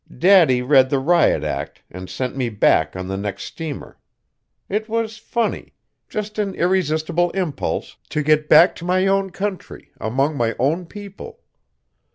[0.17, 3.99] Daddy read the riot act and sent me back on the next steamer.
[4.67, 5.75] It was funny
[6.09, 11.41] just an irresistible impulse to get back to my own country, among my own people.